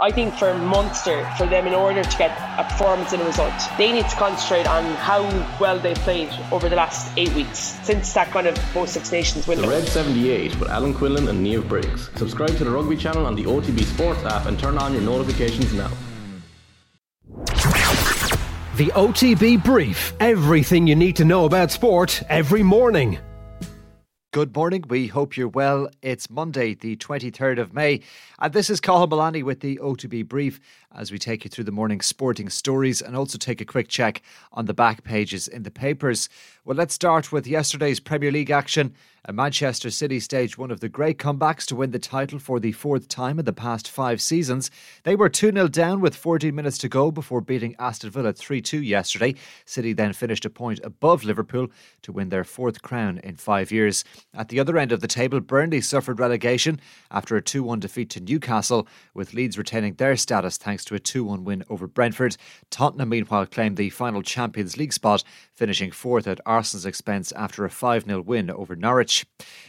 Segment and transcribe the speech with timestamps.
[0.00, 3.52] I think for Munster, for them in order to get a performance and a result,
[3.78, 5.24] they need to concentrate on how
[5.60, 9.48] well they played over the last eight weeks since that kind of post Six Nations
[9.48, 9.62] window.
[9.62, 12.10] The Red 78 with Alan Quinlan and Niamh Briggs.
[12.14, 15.74] Subscribe to the rugby channel on the OTB Sports app and turn on your notifications
[15.74, 15.90] now.
[18.76, 20.14] The OTB Brief.
[20.20, 23.18] Everything you need to know about sport every morning.
[24.30, 24.84] Good morning.
[24.86, 25.88] We hope you're well.
[26.02, 28.02] It's Monday, the 23rd of May,
[28.38, 30.60] and this is Cathal Mullaney with the OTB Brief
[30.94, 34.20] as we take you through the morning sporting stories and also take a quick check
[34.52, 36.28] on the back pages in the papers.
[36.66, 38.92] Well, let's start with yesterday's Premier League action.
[39.32, 43.08] Manchester City staged one of the great comebacks to win the title for the fourth
[43.08, 44.70] time in the past five seasons.
[45.02, 48.62] They were 2 0 down with 14 minutes to go before beating Aston Villa 3
[48.62, 49.34] 2 yesterday.
[49.66, 51.68] City then finished a point above Liverpool
[52.02, 54.02] to win their fourth crown in five years.
[54.32, 58.08] At the other end of the table, Burnley suffered relegation after a 2 1 defeat
[58.10, 62.38] to Newcastle, with Leeds retaining their status thanks to a 2 1 win over Brentford.
[62.70, 65.22] Tottenham, meanwhile, claimed the final Champions League spot,
[65.58, 69.26] finishing fourth at Arsenal's expense after a 5 0 win over Norwich.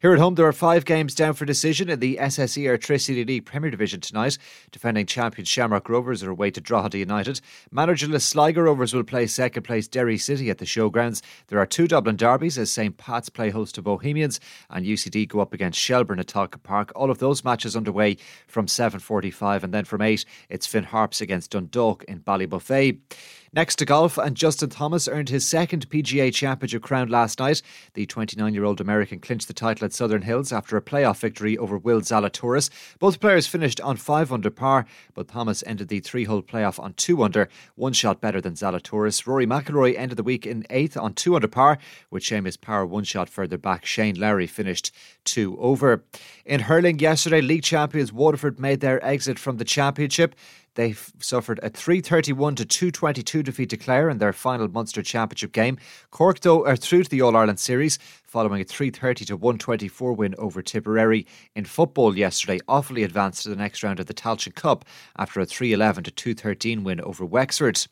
[0.00, 3.46] Here at home, there are five games down for decision in the SSE Airtricity League
[3.46, 4.38] Premier Division tonight.
[4.70, 7.40] Defending champions Shamrock Rovers are away to Drogheda United.
[7.74, 11.20] Managerless Sligo Rovers will play second place Derry City at the Showgrounds.
[11.48, 14.38] There are two Dublin derbies as St Pat's play host to Bohemians
[14.70, 16.92] and UCD go up against Shelbourne at Tolka Park.
[16.94, 21.50] All of those matches underway from 7.45 and then from 8 it's Finn Harps against
[21.50, 23.00] Dundalk in Ballybofey.
[23.54, 27.60] Next to golf, and Justin Thomas earned his second PGA Championship crown last night.
[27.92, 31.58] The 29 year old American clinched the title at Southern Hills after a playoff victory
[31.58, 32.70] over Will Zalatoris.
[32.98, 36.94] Both players finished on 5 under par, but Thomas ended the three hole playoff on
[36.94, 39.26] 2 under, one shot better than Zalatoris.
[39.26, 41.76] Rory McIlroy ended the week in 8th on 2 under par,
[42.10, 43.84] with Seamus Power one shot further back.
[43.84, 46.02] Shane Lowry finished 2 over.
[46.46, 50.34] In hurling yesterday, league champions Waterford made their exit from the championship.
[50.74, 55.78] They suffered a 331 to 222 defeat to Clare in their final Munster Championship game.
[56.10, 57.98] Cork, though, are through to the All Ireland Series
[58.32, 61.26] following a 330 to 124 win over Tipperary.
[61.54, 64.86] In football yesterday, Offaly advanced to the next round of the Tailteann Cup
[65.18, 67.86] after a 311 to 213 win over Wexford.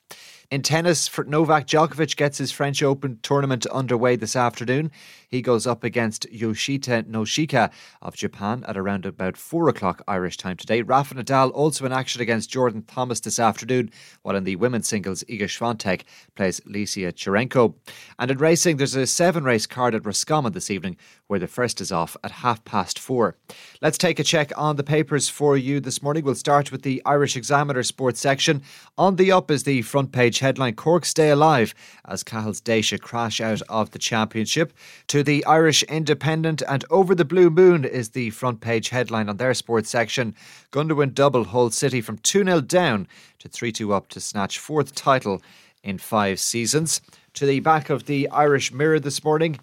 [0.51, 4.91] In tennis, Novak Djokovic gets his French Open tournament underway this afternoon.
[5.29, 7.71] He goes up against Yoshihito Nishioka
[8.03, 10.83] of Japan at around about 4 o'clock Irish time today.
[10.83, 15.23] Rafa Nadal also in action against Jordan Thompson this afternoon, while in the women's singles,
[15.29, 16.03] Iga Swiatek
[16.35, 17.75] plays Lesia Tsurenko.
[18.19, 20.97] And in racing, there's a seven race card at Roscommon this evening,
[21.27, 23.35] where the first is off at half past four.
[23.83, 26.25] Let's take a check on the papers for you this morning.
[26.25, 28.63] We'll start with the Irish Examiner sports section.
[28.97, 31.75] On the up is the front page headline Cork stay alive
[32.05, 34.73] as Cahill's Déise crash out of the championship.
[35.09, 39.39] To the Irish Independent and Over the Blue Moon is the front page headline on
[39.39, 40.37] their sports section.
[40.71, 43.09] Gundogan double Hull City from 2 0 down
[43.41, 45.43] to 3 2 up to snatch fourth title
[45.83, 47.01] in five seasons.
[47.35, 49.59] To the back of the Irish Mirror this morning.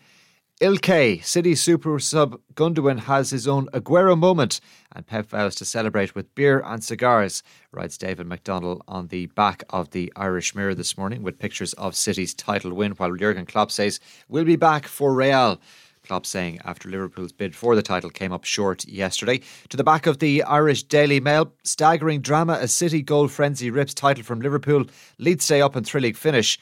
[0.60, 4.60] Ilkay, City Super sub Gundogan has his own Aguero moment,
[4.92, 9.64] and Pep vows to celebrate with beer and cigars, writes David McDonnell on the back
[9.70, 13.72] of the Irish Mirror this morning with pictures of City's title win, while Jurgen Klopp
[13.72, 15.62] says, We'll be back for Real.
[16.04, 19.42] Klopp saying after Liverpool's bid for the title came up short yesterday.
[19.70, 23.94] To the back of the Irish Daily Mail, staggering drama a City goal frenzy rips
[23.94, 24.86] title from Liverpool,
[25.20, 26.58] Leeds stay up and three league finish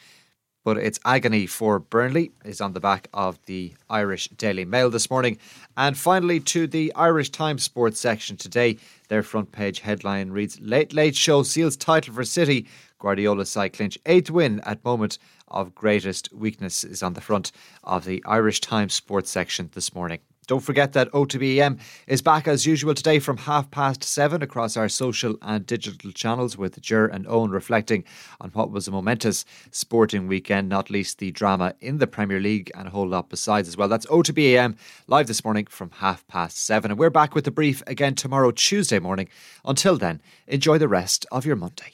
[0.66, 5.12] but it's agony for Burnley is on the back of the Irish Daily Mail this
[5.12, 5.38] morning.
[5.78, 8.78] And finally, to the Irish Times sports section today,
[9.08, 12.68] their front page headline reads Late Late Show seals title for City.
[12.98, 17.52] Guardiola side clinch eighth win at moment of greatest weakness is on the front
[17.84, 20.20] of the Irish Times sports section this morning.
[20.46, 24.78] Don't forget that OTB AM is back as usual today from half past seven across
[24.78, 28.04] our social and digital channels with Jer and Owen reflecting
[28.40, 32.72] on what was a momentous sporting weekend, not least the drama in the Premier League
[32.76, 33.88] and a whole lot besides as well.
[33.88, 34.76] That's OTB AM
[35.08, 36.92] live this morning from half past seven.
[36.92, 39.28] And we're back with the brief again tomorrow, Tuesday morning.
[39.64, 41.94] Until then, enjoy the rest of your Monday.